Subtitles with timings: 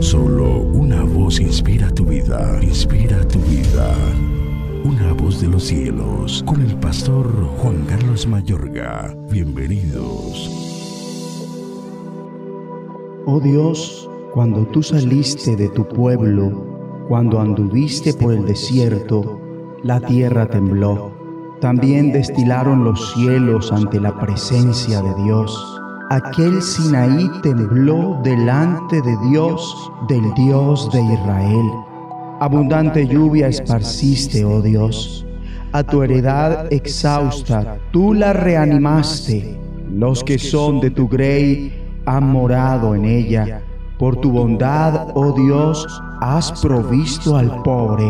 [0.00, 3.94] Solo una voz inspira tu vida, inspira tu vida.
[4.84, 7.26] Una voz de los cielos, con el pastor
[7.58, 9.16] Juan Carlos Mayorga.
[9.30, 10.50] Bienvenidos.
[13.24, 19.40] Oh Dios, cuando tú saliste de tu pueblo, cuando anduviste por el desierto,
[19.82, 21.12] la tierra tembló.
[21.60, 25.80] También destilaron los cielos ante la presencia de Dios.
[26.10, 31.66] Aquel Sinaí tembló delante de Dios, del Dios de Israel.
[32.38, 35.26] Abundante lluvia esparciste, oh Dios.
[35.72, 39.58] A tu heredad exhausta, tú la reanimaste.
[39.90, 41.72] Los que son de tu grey
[42.06, 43.62] han morado en ella.
[43.98, 45.84] Por tu bondad, oh Dios,
[46.20, 48.08] has provisto al pobre.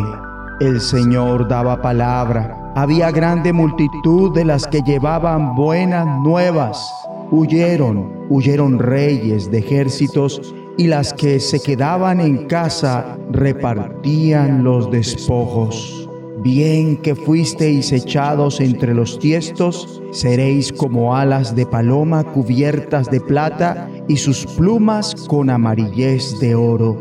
[0.59, 2.73] El Señor daba palabra.
[2.75, 6.93] Había grande multitud de las que llevaban buenas nuevas.
[7.29, 16.09] Huyeron, huyeron reyes de ejércitos y las que se quedaban en casa repartían los despojos.
[16.43, 23.89] Bien que fuisteis echados entre los tiestos, seréis como alas de paloma cubiertas de plata
[24.07, 26.95] y sus plumas con amarillez de oro.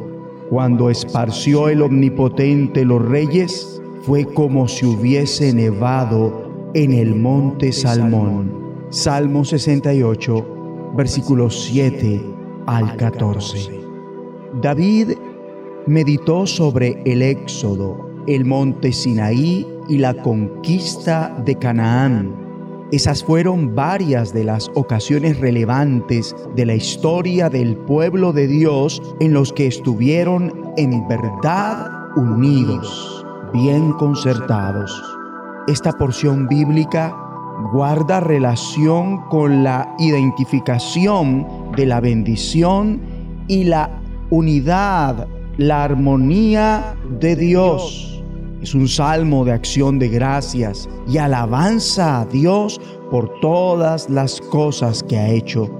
[0.50, 8.65] Cuando esparció el Omnipotente los reyes, fue como si hubiese nevado en el monte Salmón.
[8.90, 12.22] Salmo 68, versículos 7
[12.66, 13.80] al 14.
[14.62, 15.14] David
[15.86, 22.32] meditó sobre el éxodo, el monte Sinaí y la conquista de Canaán.
[22.92, 29.32] Esas fueron varias de las ocasiones relevantes de la historia del pueblo de Dios en
[29.32, 35.02] los que estuvieron en verdad unidos, bien concertados.
[35.66, 37.25] Esta porción bíblica
[37.72, 43.00] guarda relación con la identificación de la bendición
[43.48, 43.90] y la
[44.30, 45.26] unidad,
[45.56, 48.22] la armonía de Dios.
[48.60, 52.80] Es un salmo de acción de gracias y alabanza a Dios
[53.10, 55.70] por todas las cosas que ha hecho.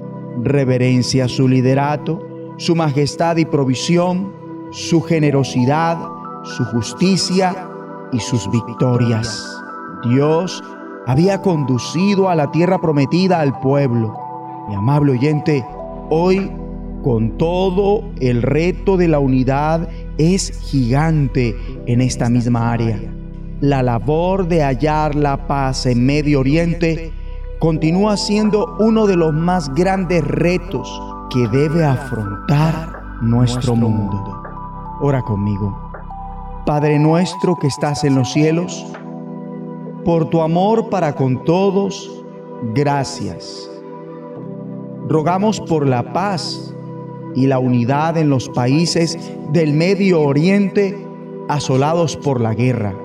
[0.43, 2.19] Reverencia su liderato,
[2.57, 4.31] su majestad y provisión,
[4.71, 5.97] su generosidad,
[6.43, 7.69] su justicia
[8.11, 9.43] y sus victorias.
[10.09, 10.63] Dios
[11.07, 14.13] había conducido a la tierra prometida al pueblo.
[14.67, 15.65] Mi amable oyente,
[16.09, 16.51] hoy
[17.01, 22.99] con todo el reto de la unidad es gigante en esta misma área.
[23.61, 27.13] La labor de hallar la paz en Medio Oriente
[27.59, 34.41] continúa siendo uno de los más grandes retos que debe afrontar nuestro mundo.
[34.99, 35.89] Ora conmigo.
[36.65, 38.85] Padre nuestro que estás en los cielos,
[40.07, 42.23] por tu amor para con todos,
[42.73, 43.69] gracias.
[45.09, 46.73] Rogamos por la paz
[47.35, 49.19] y la unidad en los países
[49.51, 50.97] del Medio Oriente
[51.49, 52.97] asolados por la guerra.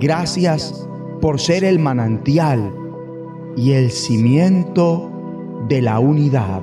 [0.00, 0.88] Gracias
[1.20, 2.74] por ser el manantial
[3.56, 5.10] y el cimiento
[5.68, 6.62] de la unidad.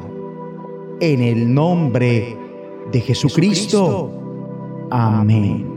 [1.00, 2.36] En el nombre
[2.92, 4.10] de Jesucristo.
[4.90, 5.77] Amén.